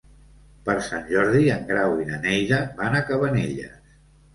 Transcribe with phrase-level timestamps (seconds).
[0.69, 3.83] Per Sant Jordi en Grau i na Neida van a Cabanelles.